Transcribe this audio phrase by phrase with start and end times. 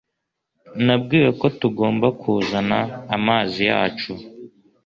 [0.85, 2.79] Nabwiwe ko tugomba kuzana
[3.15, 4.13] amazi yacu